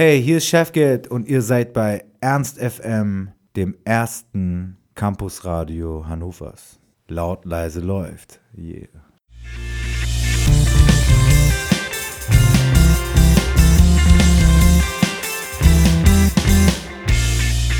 [0.00, 6.78] Hey, hier ist Chefgeld und ihr seid bei Ernst FM, dem ersten Campusradio Hannovers.
[7.08, 8.38] Laut, leise läuft.
[8.56, 8.86] Yeah.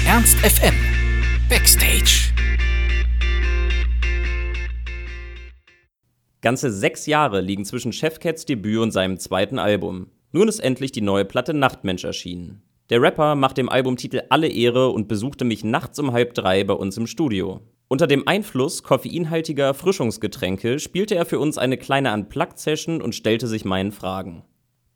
[0.04, 0.74] Ernst FM
[1.48, 2.32] Backstage.
[6.40, 10.10] Ganze sechs Jahre liegen zwischen Chefcats Debüt und seinem zweiten Album.
[10.32, 12.62] Nun ist endlich die neue Platte Nachtmensch erschienen.
[12.90, 16.74] Der Rapper macht dem Albumtitel alle Ehre und besuchte mich nachts um halb drei bei
[16.74, 17.60] uns im Studio.
[17.88, 23.64] Unter dem Einfluss koffeinhaltiger Erfrischungsgetränke spielte er für uns eine kleine Unplugged-Session und stellte sich
[23.64, 24.44] meinen Fragen.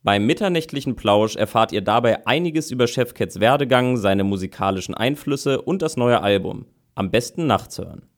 [0.02, 5.96] Beim mitternächtlichen Plausch erfahrt ihr dabei einiges über Chefcats Werdegang, seine musikalischen Einflüsse und das
[5.96, 6.66] neue Album.
[6.94, 8.08] Am besten nachts hören.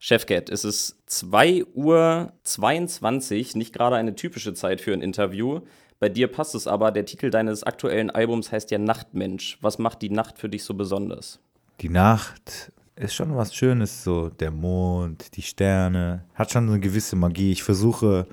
[0.00, 5.60] Chefcat, es ist 2 Uhr 22, nicht gerade eine typische Zeit für ein Interview.
[6.00, 9.58] Bei dir passt es aber, der Titel deines aktuellen Albums heißt ja Nachtmensch.
[9.60, 11.40] Was macht die Nacht für dich so besonders?
[11.82, 17.16] Die Nacht ist schon was Schönes, so der Mond, die Sterne, hat schon eine gewisse
[17.16, 17.52] Magie.
[17.52, 18.26] Ich versuche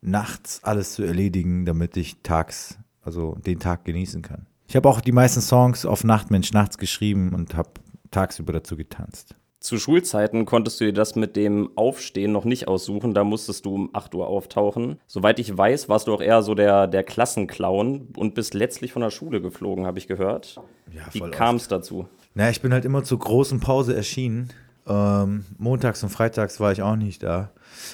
[0.00, 4.46] nachts alles zu erledigen, damit ich tags, also den Tag genießen kann.
[4.68, 7.70] Ich habe auch die meisten Songs auf Nachtmensch nachts geschrieben und habe
[8.12, 9.34] tagsüber dazu getanzt.
[9.60, 13.74] Zu Schulzeiten konntest du dir das mit dem Aufstehen noch nicht aussuchen, da musstest du
[13.74, 15.00] um 8 Uhr auftauchen.
[15.08, 19.02] Soweit ich weiß, warst du auch eher so der, der Klassenclown und bist letztlich von
[19.02, 20.60] der Schule geflogen, habe ich gehört.
[20.94, 22.06] Ja, Wie kam es dazu?
[22.34, 24.50] Na, ich bin halt immer zur großen Pause erschienen.
[24.86, 27.50] Ähm, montags und freitags war ich auch nicht da.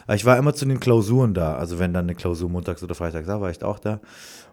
[0.06, 1.56] Aber ich war immer zu den Klausuren da.
[1.56, 4.00] Also wenn dann eine Klausur montags oder freitags war, war ich auch da.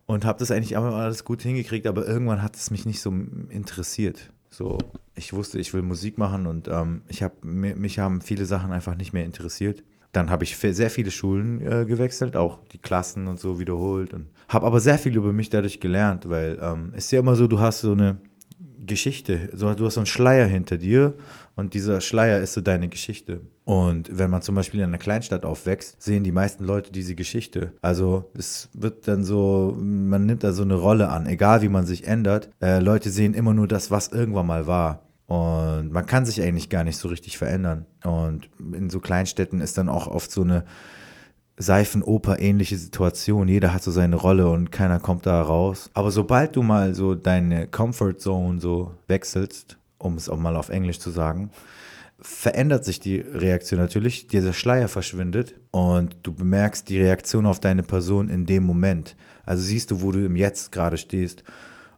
[0.06, 3.14] Und habe das eigentlich immer alles gut hingekriegt, aber irgendwann hat es mich nicht so
[3.50, 4.31] interessiert.
[4.54, 4.78] So,
[5.16, 8.96] ich wusste, ich will Musik machen und ähm, ich habe mich haben viele Sachen einfach
[8.96, 9.82] nicht mehr interessiert.
[10.12, 14.28] Dann habe ich sehr viele Schulen äh, gewechselt, auch die Klassen und so wiederholt und
[14.50, 17.48] habe aber sehr viel über mich dadurch gelernt, weil ähm, es ist ja immer so,
[17.48, 18.18] du hast so eine
[18.86, 21.14] Geschichte, so, du hast so einen Schleier hinter dir
[21.56, 23.42] und dieser Schleier ist so deine Geschichte.
[23.66, 27.74] Und wenn man zum Beispiel in einer Kleinstadt aufwächst, sehen die meisten Leute diese Geschichte.
[27.81, 31.86] Also es wird dann so, man nimmt da so eine Rolle an, egal wie man
[31.86, 32.50] sich ändert.
[32.62, 35.03] Äh, Leute sehen immer nur das, was irgendwann mal war.
[35.28, 37.86] Und man kann sich eigentlich gar nicht so richtig verändern.
[38.04, 40.66] Und in so Kleinstädten ist dann auch oft so eine
[41.58, 43.48] Seifenoper-ähnliche Situation.
[43.48, 45.90] Jeder hat so seine Rolle und keiner kommt da raus.
[45.94, 50.69] Aber sobald du mal so deine Comfort Zone so wechselst, um es auch mal auf
[50.69, 51.51] Englisch zu sagen,
[52.19, 54.28] verändert sich die Reaktion natürlich.
[54.28, 59.16] Dieser Schleier verschwindet und du bemerkst die Reaktion auf deine Person in dem Moment.
[59.44, 61.44] Also siehst du, wo du im Jetzt gerade stehst.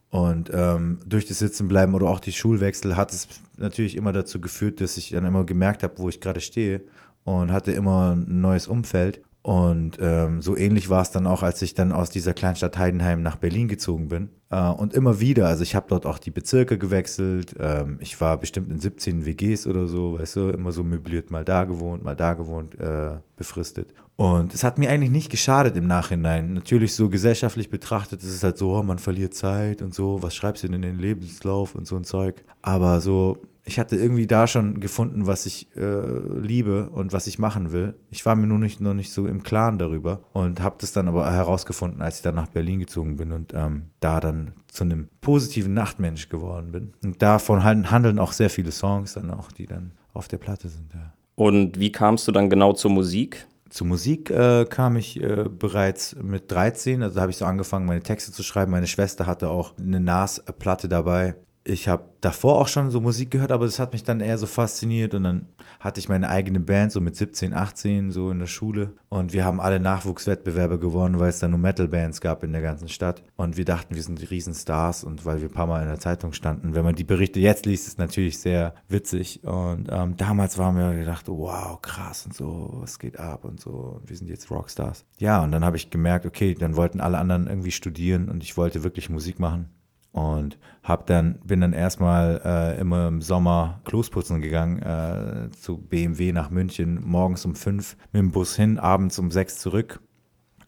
[0.08, 4.80] Und ähm, durch das Sitzenbleiben oder auch die Schulwechsel hat es natürlich immer dazu geführt,
[4.80, 6.82] dass ich dann immer gemerkt habe, wo ich gerade stehe
[7.24, 9.22] und hatte immer ein neues Umfeld.
[9.42, 13.22] Und ähm, so ähnlich war es dann auch, als ich dann aus dieser Kleinstadt Heidenheim
[13.22, 14.30] nach Berlin gezogen bin.
[14.54, 17.56] Äh, und immer wieder, also ich habe dort auch die Bezirke gewechselt.
[17.58, 21.44] Ähm, ich war bestimmt in 17 WGs oder so, weißt du, immer so möbliert, mal
[21.44, 23.92] da gewohnt, mal da gewohnt, äh, befristet.
[24.16, 26.52] Und es hat mir eigentlich nicht geschadet im Nachhinein.
[26.54, 30.36] Natürlich so gesellschaftlich betrachtet ist es halt so, oh, man verliert Zeit und so, was
[30.36, 32.44] schreibst du denn in den Lebenslauf und so ein Zeug.
[32.62, 37.38] Aber so ich hatte irgendwie da schon gefunden, was ich äh, liebe und was ich
[37.38, 37.94] machen will.
[38.10, 41.08] Ich war mir nur nicht, noch nicht so im Klaren darüber und habe das dann
[41.08, 45.08] aber herausgefunden, als ich dann nach Berlin gezogen bin und ähm, da dann zu einem
[45.20, 46.92] positiven Nachtmensch geworden bin.
[47.02, 50.92] Und davon handeln auch sehr viele Songs dann auch, die dann auf der Platte sind.
[50.92, 51.12] Ja.
[51.34, 53.46] Und wie kamst du dann genau zur Musik?
[53.70, 58.02] Zur Musik äh, kam ich äh, bereits mit 13, also habe ich so angefangen, meine
[58.02, 58.70] Texte zu schreiben.
[58.70, 61.34] Meine Schwester hatte auch eine NAS-Platte dabei
[61.66, 64.46] ich habe davor auch schon so Musik gehört, aber das hat mich dann eher so
[64.46, 65.46] fasziniert und dann
[65.80, 68.92] hatte ich meine eigene Band so mit 17, 18 so in der Schule.
[69.08, 72.88] Und wir haben alle Nachwuchswettbewerbe gewonnen, weil es da nur Metal-Bands gab in der ganzen
[72.88, 73.22] Stadt.
[73.36, 76.00] Und wir dachten, wir sind die Riesenstars und weil wir ein paar Mal in der
[76.00, 76.74] Zeitung standen.
[76.74, 79.42] Wenn man die Berichte jetzt liest, ist natürlich sehr witzig.
[79.44, 84.02] Und ähm, damals waren wir gedacht, wow, krass und so, was geht ab und so,
[84.04, 85.06] wir sind jetzt Rockstars.
[85.18, 88.58] Ja, und dann habe ich gemerkt, okay, dann wollten alle anderen irgendwie studieren und ich
[88.58, 89.70] wollte wirklich Musik machen
[90.14, 95.76] und hab dann bin dann erstmal äh, immer im Sommer Klos putzen gegangen äh, zu
[95.76, 100.00] BMW nach München morgens um fünf mit dem Bus hin abends um sechs zurück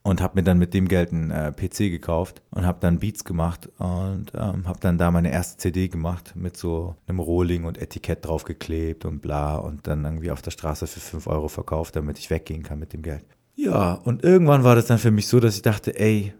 [0.03, 3.23] und habe mir dann mit dem Geld einen äh, PC gekauft und habe dann Beats
[3.23, 7.79] gemacht und ähm, habe dann da meine erste CD gemacht mit so einem Rohling und
[7.79, 12.19] Etikett draufgeklebt und bla und dann irgendwie auf der Straße für fünf Euro verkauft, damit
[12.19, 13.25] ich weggehen kann mit dem Geld.
[13.55, 16.35] Ja, und irgendwann war das dann für mich so, dass ich dachte, ey,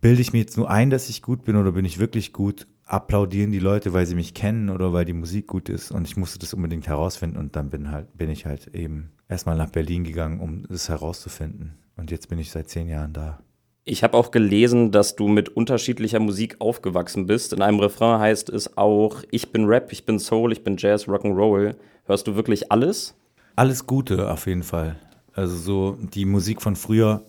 [0.00, 2.66] bilde ich mir jetzt nur ein, dass ich gut bin oder bin ich wirklich gut?
[2.84, 5.90] Applaudieren die Leute, weil sie mich kennen oder weil die Musik gut ist?
[5.90, 9.56] Und ich musste das unbedingt herausfinden und dann bin halt, bin ich halt eben erstmal
[9.56, 11.74] nach Berlin gegangen, um das herauszufinden.
[11.96, 13.40] Und jetzt bin ich seit zehn Jahren da.
[13.84, 17.52] Ich habe auch gelesen, dass du mit unterschiedlicher Musik aufgewachsen bist.
[17.52, 21.08] In einem Refrain heißt es auch, ich bin Rap, ich bin Soul, ich bin Jazz,
[21.08, 21.74] Rock'n'Roll.
[22.04, 23.14] Hörst du wirklich alles?
[23.56, 24.96] Alles Gute auf jeden Fall.
[25.34, 27.22] Also so die Musik von früher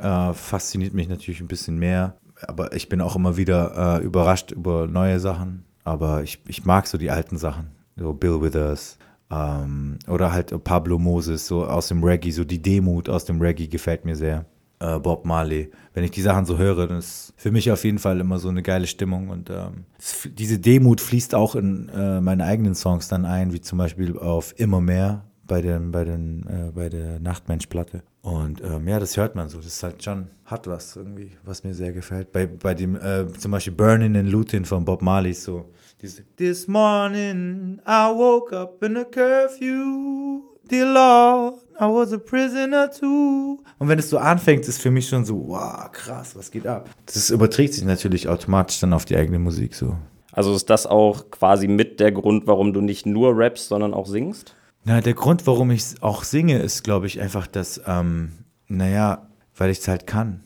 [0.00, 2.16] äh, fasziniert mich natürlich ein bisschen mehr.
[2.42, 5.64] Aber ich bin auch immer wieder äh, überrascht über neue Sachen.
[5.84, 7.68] Aber ich, ich mag so die alten Sachen.
[7.96, 8.98] So Bill Withers.
[9.30, 13.68] Ähm, oder halt Pablo Moses, so aus dem Reggae, so die Demut aus dem Reggae
[13.68, 14.46] gefällt mir sehr
[14.80, 15.70] äh, Bob Marley.
[15.94, 18.48] Wenn ich die Sachen so höre, dann ist für mich auf jeden Fall immer so
[18.48, 19.84] eine geile Stimmung und ähm,
[20.24, 24.58] diese Demut fließt auch in äh, meine eigenen Songs dann ein, wie zum Beispiel auf
[24.58, 28.02] Immer mehr bei, den, bei, den, äh, bei der Nachtmensch-Platte.
[28.22, 29.58] Und ähm, ja, das hört man so.
[29.58, 32.32] Das ist halt schon, hat was irgendwie, was mir sehr gefällt.
[32.32, 35.70] Bei, bei dem, äh, zum Beispiel Burning and Looting von Bob Marley, so
[36.02, 42.90] diese This morning I woke up in a curfew, dear Lord, I was a prisoner
[42.90, 43.58] too.
[43.78, 46.90] Und wenn es so anfängt, ist für mich schon so, wow, krass, was geht ab?
[47.06, 49.96] Das überträgt sich natürlich automatisch dann auf die eigene Musik so.
[50.32, 54.06] Also ist das auch quasi mit der Grund, warum du nicht nur rappst, sondern auch
[54.06, 54.54] singst?
[54.84, 58.32] Na, der Grund, warum ich auch singe, ist, glaube ich, einfach, dass, ähm,
[58.66, 60.42] naja, weil ich es halt kann.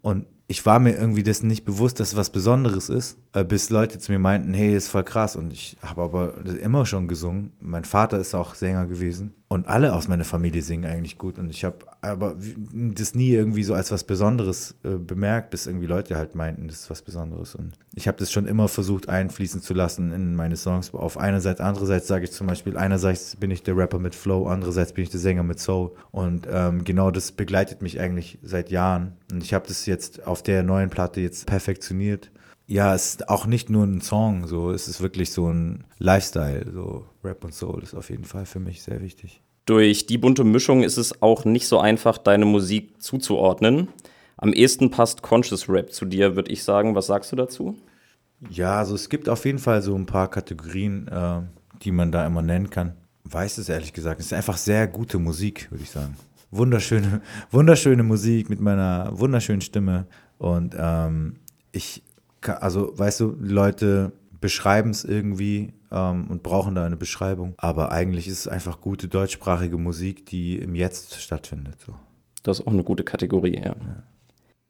[0.00, 3.98] Und ich war mir irgendwie dessen nicht bewusst, dass es was Besonderes ist, bis Leute
[3.98, 5.34] zu mir meinten, hey, ist voll krass.
[5.34, 7.52] Und ich habe aber immer schon gesungen.
[7.60, 9.34] Mein Vater ist auch Sänger gewesen.
[9.48, 11.38] Und alle aus meiner Familie singen eigentlich gut.
[11.40, 12.36] Und ich habe aber
[12.72, 16.82] das nie irgendwie so als was Besonderes äh, bemerkt, bis irgendwie Leute halt meinten, das
[16.82, 17.56] ist was Besonderes.
[17.56, 20.94] Und ich habe das schon immer versucht einfließen zu lassen in meine Songs.
[20.94, 24.92] Auf einerseits, andererseits sage ich zum Beispiel, einerseits bin ich der Rapper mit Flow, andererseits
[24.92, 25.90] bin ich der Sänger mit Soul.
[26.12, 29.14] Und ähm, genau das begleitet mich eigentlich seit Jahren.
[29.32, 32.30] Und ich habe das jetzt auf der neuen Platte jetzt perfektioniert
[32.66, 36.70] ja, es ist auch nicht nur ein Song, so es ist wirklich so ein Lifestyle,
[36.72, 39.42] so Rap und Soul ist auf jeden Fall für mich sehr wichtig.
[39.66, 43.88] Durch die bunte Mischung ist es auch nicht so einfach, deine Musik zuzuordnen.
[44.36, 46.94] Am ehesten passt Conscious Rap zu dir, würde ich sagen.
[46.94, 47.76] Was sagst du dazu?
[48.50, 51.40] Ja, also es gibt auf jeden Fall so ein paar Kategorien, äh,
[51.82, 52.94] die man da immer nennen kann.
[53.24, 54.20] Weiß es ehrlich gesagt.
[54.20, 56.16] Es ist einfach sehr gute Musik, würde ich sagen.
[56.50, 60.06] Wunderschöne, wunderschöne Musik mit meiner wunderschönen Stimme.
[60.36, 61.36] Und ähm,
[61.72, 62.02] ich
[62.48, 67.54] also weißt du, Leute beschreiben es irgendwie ähm, und brauchen da eine Beschreibung.
[67.56, 71.80] Aber eigentlich ist es einfach gute deutschsprachige Musik, die im Jetzt stattfindet.
[71.80, 71.94] So.
[72.42, 73.68] Das ist auch eine gute Kategorie, ja.
[73.68, 74.02] ja.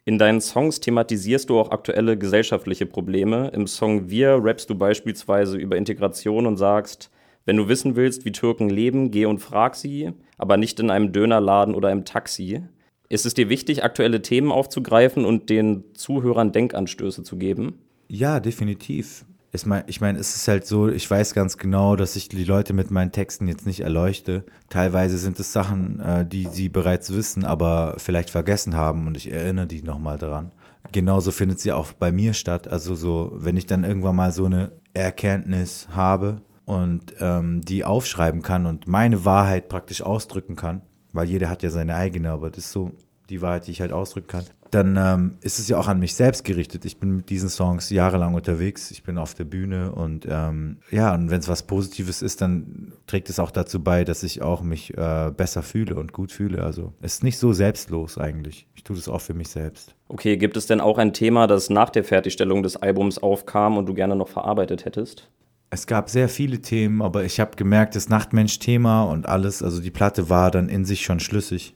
[0.06, 3.48] In deinen Songs thematisierst du auch aktuelle gesellschaftliche Probleme.
[3.54, 7.10] Im Song Wir rappst du beispielsweise über Integration und sagst,
[7.46, 11.12] wenn du wissen willst, wie Türken leben, geh und frag sie, aber nicht in einem
[11.12, 12.62] Dönerladen oder im Taxi.
[13.08, 17.78] Ist es dir wichtig, aktuelle Themen aufzugreifen und den Zuhörern Denkanstöße zu geben?
[18.08, 19.24] Ja, definitiv.
[19.52, 22.42] Ich meine, ich mein, es ist halt so, ich weiß ganz genau, dass ich die
[22.42, 24.44] Leute mit meinen Texten jetzt nicht erleuchte.
[24.68, 29.30] Teilweise sind es Sachen, äh, die sie bereits wissen, aber vielleicht vergessen haben und ich
[29.30, 30.50] erinnere die nochmal daran.
[30.90, 32.66] Genauso findet sie auch bei mir statt.
[32.66, 38.42] Also so, wenn ich dann irgendwann mal so eine Erkenntnis habe und ähm, die aufschreiben
[38.42, 40.82] kann und meine Wahrheit praktisch ausdrücken kann,
[41.14, 42.92] weil jeder hat ja seine eigene, aber das ist so
[43.30, 46.14] die Wahrheit, die ich halt ausdrücken kann, dann ähm, ist es ja auch an mich
[46.14, 46.84] selbst gerichtet.
[46.84, 51.14] Ich bin mit diesen Songs jahrelang unterwegs, ich bin auf der Bühne und ähm, ja,
[51.14, 54.62] und wenn es was Positives ist, dann trägt es auch dazu bei, dass ich auch
[54.62, 56.64] mich äh, besser fühle und gut fühle.
[56.64, 58.66] Also es ist nicht so selbstlos eigentlich.
[58.74, 59.94] Ich tue das auch für mich selbst.
[60.08, 63.86] Okay, gibt es denn auch ein Thema, das nach der Fertigstellung des Albums aufkam und
[63.86, 65.30] du gerne noch verarbeitet hättest?
[65.74, 69.90] Es gab sehr viele Themen, aber ich habe gemerkt, das Nachtmensch-Thema und alles, also die
[69.90, 71.74] Platte war dann in sich schon schlüssig.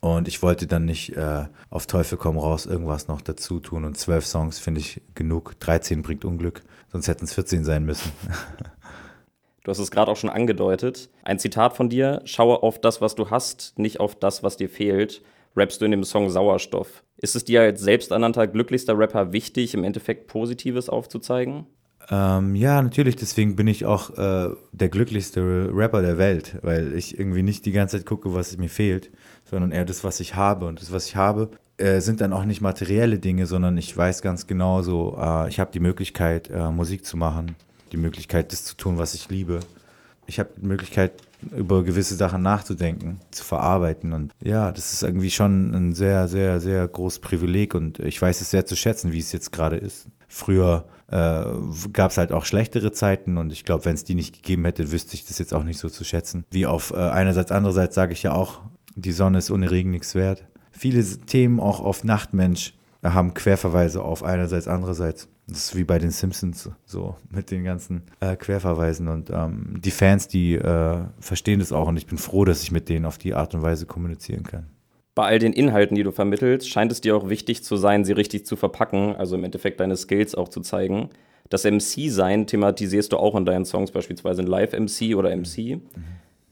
[0.00, 3.84] Und ich wollte dann nicht äh, auf Teufel komm raus irgendwas noch dazu tun.
[3.84, 5.60] Und zwölf Songs finde ich genug.
[5.60, 8.10] 13 bringt Unglück, sonst hätten es 14 sein müssen.
[9.62, 11.10] Du hast es gerade auch schon angedeutet.
[11.24, 14.68] Ein Zitat von dir: Schaue auf das, was du hast, nicht auf das, was dir
[14.68, 15.22] fehlt.
[15.56, 17.02] Rappst du in dem Song Sauerstoff.
[17.16, 21.66] Ist es dir als selbsternannter glücklichster Rapper wichtig, im Endeffekt Positives aufzuzeigen?
[22.10, 27.18] Ähm, ja, natürlich, deswegen bin ich auch äh, der glücklichste Rapper der Welt, weil ich
[27.18, 29.10] irgendwie nicht die ganze Zeit gucke, was mir fehlt,
[29.44, 30.66] sondern eher das, was ich habe.
[30.66, 34.22] Und das, was ich habe, äh, sind dann auch nicht materielle Dinge, sondern ich weiß
[34.22, 37.56] ganz genau so, äh, ich habe die Möglichkeit, äh, Musik zu machen,
[37.92, 39.60] die Möglichkeit, das zu tun, was ich liebe.
[40.26, 41.12] Ich habe die Möglichkeit,
[41.56, 44.12] über gewisse Sachen nachzudenken, zu verarbeiten.
[44.12, 48.40] Und ja, das ist irgendwie schon ein sehr, sehr, sehr großes Privileg und ich weiß
[48.40, 50.06] es sehr zu schätzen, wie es jetzt gerade ist.
[50.28, 51.44] Früher äh,
[51.92, 54.90] gab es halt auch schlechtere Zeiten und ich glaube, wenn es die nicht gegeben hätte,
[54.92, 56.44] wüsste ich das jetzt auch nicht so zu schätzen.
[56.50, 58.60] Wie auf äh, einerseits, andererseits sage ich ja auch,
[58.94, 60.44] die Sonne ist ohne Regen nichts wert.
[60.72, 65.28] Viele Themen auch auf Nachtmensch haben Querverweise auf einerseits, andererseits.
[65.48, 69.92] Das ist wie bei den Simpsons so mit den ganzen äh, Querverweisen und ähm, die
[69.92, 73.16] Fans, die äh, verstehen das auch und ich bin froh, dass ich mit denen auf
[73.16, 74.66] die Art und Weise kommunizieren kann.
[75.16, 78.12] Bei all den Inhalten, die du vermittelst, scheint es dir auch wichtig zu sein, sie
[78.12, 81.08] richtig zu verpacken, also im Endeffekt deine Skills auch zu zeigen.
[81.48, 85.80] Das MC-Sein thematisierst du auch in deinen Songs, beispielsweise in Live-MC oder MC.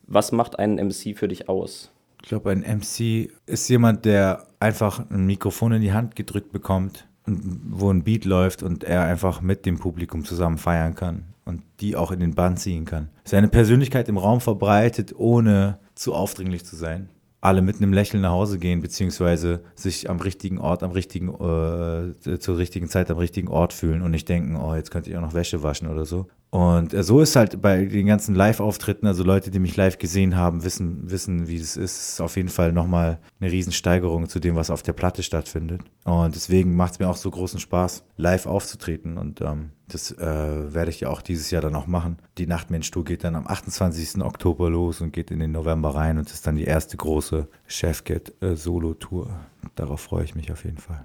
[0.06, 1.90] Was macht einen MC für dich aus?
[2.22, 7.06] Ich glaube, ein MC ist jemand, der einfach ein Mikrofon in die Hand gedrückt bekommt,
[7.26, 11.96] wo ein Beat läuft und er einfach mit dem Publikum zusammen feiern kann und die
[11.96, 13.10] auch in den Bann ziehen kann.
[13.24, 17.10] Seine Persönlichkeit im Raum verbreitet, ohne zu aufdringlich zu sein.
[17.44, 22.38] Alle mit einem Lächeln nach Hause gehen, beziehungsweise sich am richtigen Ort, am richtigen, äh,
[22.38, 25.20] zur richtigen Zeit am richtigen Ort fühlen und nicht denken, oh, jetzt könnte ich auch
[25.20, 26.26] noch Wäsche waschen oder so.
[26.54, 30.36] Und äh, so ist halt bei den ganzen Live-Auftritten, also Leute, die mich live gesehen
[30.36, 32.10] haben, wissen, wissen, wie das ist.
[32.10, 35.80] ist auf jeden Fall nochmal eine Riesensteigerung zu dem, was auf der Platte stattfindet.
[36.04, 39.18] Und deswegen macht es mir auch so großen Spaß, live aufzutreten.
[39.18, 42.18] Und ähm, das äh, werde ich ja auch dieses Jahr dann auch machen.
[42.38, 44.22] Die Nachtmensch-Tour geht dann am 28.
[44.22, 46.18] Oktober los und geht in den November rein.
[46.18, 49.28] Und ist dann die erste große Chefcat-Solo-Tour.
[49.74, 51.04] Darauf freue ich mich auf jeden Fall.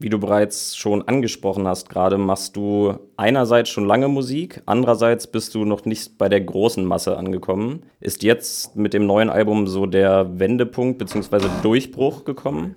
[0.00, 5.56] Wie du bereits schon angesprochen hast, gerade machst du einerseits schon lange Musik, andererseits bist
[5.56, 7.82] du noch nicht bei der großen Masse angekommen.
[7.98, 11.48] Ist jetzt mit dem neuen Album so der Wendepunkt bzw.
[11.62, 12.76] Durchbruch gekommen?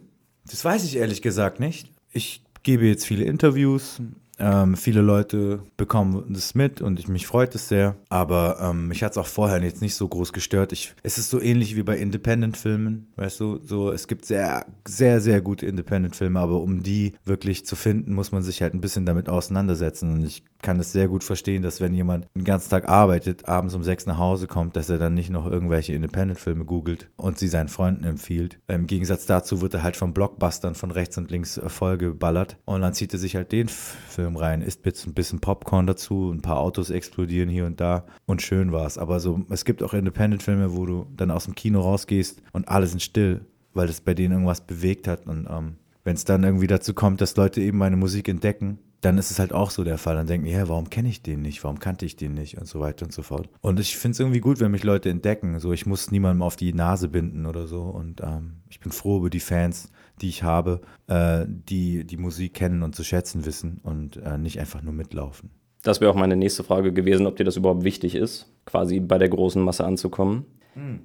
[0.49, 1.89] Das weiß ich ehrlich gesagt nicht.
[2.11, 4.01] Ich gebe jetzt viele Interviews,
[4.41, 7.95] ähm, viele Leute bekommen das mit und ich, mich freut es sehr.
[8.09, 10.73] Aber ähm, mich hat es auch vorher jetzt nicht so groß gestört.
[10.73, 13.59] Ich, es ist so ähnlich wie bei Independent-Filmen, weißt du?
[13.63, 18.31] So, es gibt sehr, sehr, sehr gute Independent-Filme, aber um die wirklich zu finden, muss
[18.31, 20.13] man sich halt ein bisschen damit auseinandersetzen.
[20.13, 23.73] Und ich kann es sehr gut verstehen, dass wenn jemand den ganzen Tag arbeitet, abends
[23.73, 27.47] um sechs nach Hause kommt, dass er dann nicht noch irgendwelche Independent-Filme googelt und sie
[27.47, 28.59] seinen Freunden empfiehlt.
[28.67, 32.81] Im Gegensatz dazu wird er halt von Blockbustern von rechts und links äh, vollgeballert und
[32.81, 36.59] dann zieht er sich halt den Film rein, isst ein bisschen Popcorn dazu, ein paar
[36.59, 38.97] Autos explodieren hier und da und schön war's.
[38.97, 42.87] Aber so, es gibt auch Independent-Filme, wo du dann aus dem Kino rausgehst und alle
[42.87, 46.67] sind still, weil es bei denen irgendwas bewegt hat und ähm, wenn es dann irgendwie
[46.67, 49.97] dazu kommt, dass Leute eben meine Musik entdecken, dann ist es halt auch so der
[49.97, 50.15] Fall.
[50.15, 51.63] Dann denken ja, warum kenne ich den nicht?
[51.63, 52.57] Warum kannte ich den nicht?
[52.57, 53.49] Und so weiter und so fort.
[53.61, 55.59] Und ich finde es irgendwie gut, wenn mich Leute entdecken.
[55.59, 57.81] So, ich muss niemandem auf die Nase binden oder so.
[57.81, 59.91] Und ähm, ich bin froh über die Fans,
[60.21, 64.59] die ich habe, äh, die die Musik kennen und zu schätzen wissen und äh, nicht
[64.59, 65.49] einfach nur mitlaufen.
[65.83, 69.17] Das wäre auch meine nächste Frage gewesen, ob dir das überhaupt wichtig ist, quasi bei
[69.17, 70.45] der großen Masse anzukommen.
[70.75, 70.99] Mhm.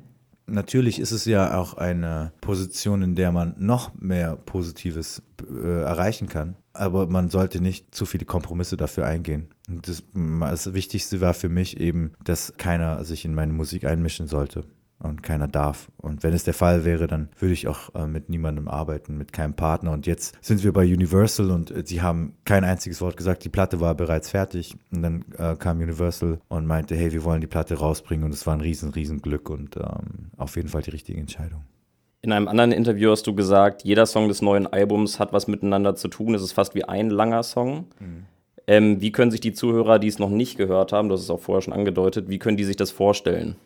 [0.47, 6.29] Natürlich ist es ja auch eine Position, in der man noch mehr Positives äh, erreichen
[6.29, 6.57] kann.
[6.73, 9.49] Aber man sollte nicht zu viele Kompromisse dafür eingehen.
[9.67, 14.65] Das, das Wichtigste war für mich eben, dass keiner sich in meine Musik einmischen sollte
[14.99, 15.89] und keiner darf.
[15.99, 19.33] Und wenn es der Fall wäre, dann würde ich auch äh, mit niemandem arbeiten, mit
[19.33, 19.93] keinem Partner.
[19.93, 23.45] Und jetzt sind wir bei Universal und äh, sie haben kein einziges Wort gesagt.
[23.45, 24.77] Die Platte war bereits fertig.
[24.91, 28.25] Und dann äh, kam Universal und meinte, hey, wir wollen die Platte rausbringen.
[28.25, 31.63] Und es war ein riesen, riesen Glück und ähm, auf jeden Fall die richtige Entscheidung.
[32.23, 35.95] In einem anderen Interview hast du gesagt, jeder Song des neuen Albums hat was miteinander
[35.95, 36.35] zu tun.
[36.35, 37.87] Es ist fast wie ein langer Song.
[38.01, 38.25] Mhm.
[38.67, 41.39] Ähm, wie können sich die Zuhörer, die es noch nicht gehört haben, das ist auch
[41.39, 43.57] vorher schon angedeutet, wie können die sich das vorstellen?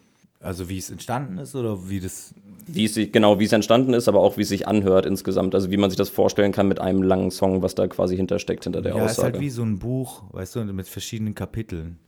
[0.43, 2.35] Also wie es entstanden ist oder wie das.
[2.67, 5.55] Wie es sich, genau, wie es entstanden ist, aber auch wie es sich anhört insgesamt.
[5.55, 8.65] Also wie man sich das vorstellen kann mit einem langen Song, was da quasi hintersteckt
[8.65, 9.21] hinter der ja, Aussage.
[9.21, 11.99] Ja, ist halt wie so ein Buch, weißt du, mit verschiedenen Kapiteln.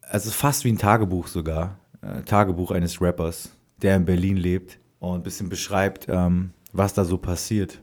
[0.00, 1.78] Also fast wie ein Tagebuch sogar.
[2.02, 3.50] Äh, Tagebuch eines Rappers,
[3.82, 7.82] der in Berlin lebt und ein bisschen beschreibt, ähm, was da so passiert,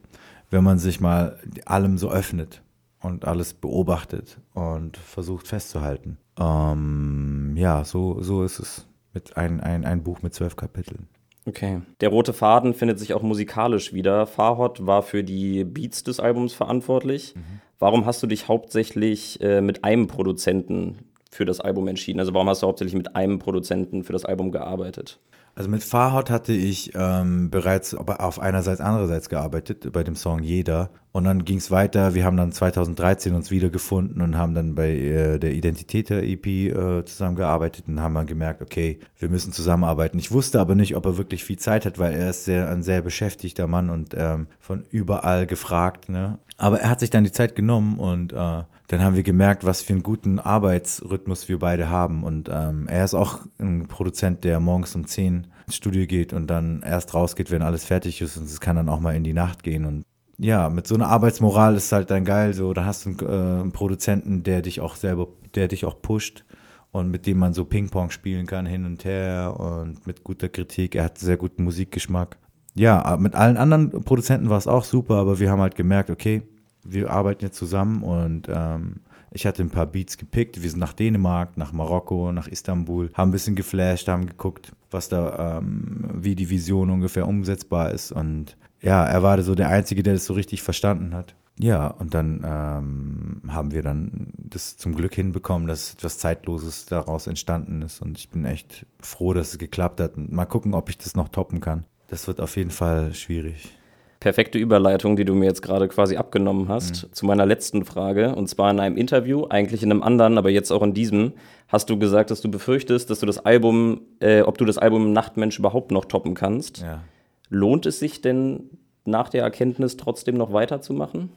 [0.50, 2.62] wenn man sich mal allem so öffnet
[3.00, 6.17] und alles beobachtet und versucht festzuhalten.
[6.38, 11.08] Ähm, ja, so, so ist es mit ein, ein, ein Buch mit zwölf Kapiteln.
[11.46, 11.82] Okay.
[12.00, 14.25] Der rote Faden findet sich auch musikalisch wieder.
[14.25, 17.36] Farhot war für die Beats des Albums verantwortlich.
[17.36, 17.62] Mhm.
[17.79, 21.00] Warum hast du dich hauptsächlich äh, mit einem Produzenten
[21.34, 22.20] für das Album entschieden?
[22.20, 25.20] Also warum hast du hauptsächlich mit einem Produzenten für das Album gearbeitet?
[25.56, 30.90] Also mit Farhot hatte ich ähm, bereits auf einerseits andererseits gearbeitet bei dem Song Jeder
[31.12, 32.16] und dann ging es weiter.
[32.16, 37.06] Wir haben dann 2013 uns wiedergefunden und haben dann bei äh, der Identitäter EP äh,
[37.06, 40.18] zusammengearbeitet und haben dann gemerkt, okay, wir müssen zusammenarbeiten.
[40.18, 42.82] Ich wusste aber nicht, ob er wirklich viel Zeit hat, weil er ist sehr, ein
[42.82, 46.10] sehr beschäftigter Mann und ähm, von überall gefragt.
[46.10, 46.40] Ne?
[46.58, 49.81] Aber er hat sich dann die Zeit genommen und äh, dann haben wir gemerkt, was
[49.81, 52.23] für einen guten Arbeitsrhythmus wir beide haben.
[52.23, 56.45] Und ähm, er ist auch ein Produzent, der morgens um 10 ins Studio geht und
[56.45, 58.38] dann erst rausgeht, wenn alles fertig ist.
[58.38, 59.85] Und es kann dann auch mal in die Nacht gehen.
[59.85, 60.05] Und
[60.38, 62.53] ja, mit so einer Arbeitsmoral ist halt dann geil.
[62.53, 66.00] So, da hast du einen, äh, einen Produzenten, der dich auch selber, der dich auch
[66.00, 66.45] pusht
[66.91, 70.93] und mit dem man so Ping-Pong spielen kann, hin und her und mit guter Kritik.
[70.93, 72.38] Er hat sehr guten Musikgeschmack.
[72.75, 76.43] Ja, mit allen anderen Produzenten war es auch super, aber wir haben halt gemerkt, okay,
[76.84, 79.02] wir arbeiten jetzt zusammen und ähm,
[79.36, 80.62] Ich hatte ein paar Beats gepickt.
[80.62, 85.10] Wir sind nach Dänemark, nach Marokko, nach Istanbul, haben ein bisschen geflasht, haben geguckt, was
[85.10, 88.12] da, ähm, wie die Vision ungefähr umsetzbar ist.
[88.12, 91.36] Und ja, er war so der Einzige, der das so richtig verstanden hat.
[91.60, 97.25] Ja, und dann ähm, haben wir dann das zum Glück hinbekommen, dass etwas Zeitloses daraus
[97.25, 98.02] entstanden ist.
[98.02, 100.16] Und ich bin echt froh, dass es geklappt hat.
[100.16, 101.86] Mal gucken, ob ich das noch toppen kann.
[102.08, 103.75] Das wird auf jeden Fall schwierig.
[104.24, 107.12] Perfekte Überleitung, die du mir jetzt gerade quasi abgenommen hast, mhm.
[107.12, 108.34] zu meiner letzten Frage.
[108.36, 111.34] Und zwar in einem Interview, eigentlich in einem anderen, aber jetzt auch in diesem,
[111.68, 115.12] hast du gesagt, dass du befürchtest, dass du das Album, äh, ob du das Album
[115.12, 116.77] Nachtmensch überhaupt noch toppen kannst.
[116.77, 117.01] Ja.
[117.50, 118.70] Lohnt es sich denn
[119.03, 121.30] nach der Erkenntnis trotzdem noch weiterzumachen?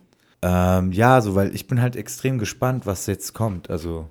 [0.42, 3.68] Ähm, ja, so, weil ich bin halt extrem gespannt, was jetzt kommt.
[3.68, 4.06] Also,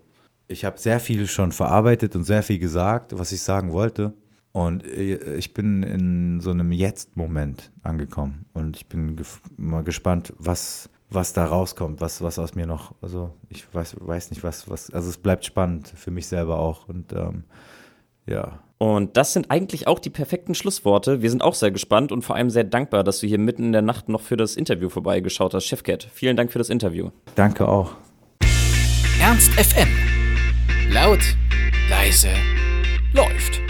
[0.49, 4.11] ich habe sehr viel schon verarbeitet und sehr viel gesagt, was ich sagen wollte.
[4.55, 8.45] Und äh, ich bin in so einem Jetzt-Moment angekommen.
[8.53, 9.19] Und ich bin
[9.57, 14.29] mal gespannt, was, was da rauskommt, was, was aus mir noch, also ich weiß, weiß
[14.29, 16.87] nicht, was, was, also es bleibt spannend für mich selber auch.
[16.87, 17.43] Und ähm,
[18.27, 18.59] ja.
[18.77, 21.21] Und das sind eigentlich auch die perfekten Schlussworte.
[21.21, 23.71] Wir sind auch sehr gespannt und vor allem sehr dankbar, dass du hier mitten in
[23.73, 25.65] der Nacht noch für das Interview vorbeigeschaut hast.
[25.65, 27.09] Chefcat, vielen Dank für das Interview.
[27.35, 27.91] Danke auch.
[29.19, 29.89] Ernst FM.
[30.93, 31.35] Laut,
[31.89, 32.29] leise,
[33.11, 33.64] läuft.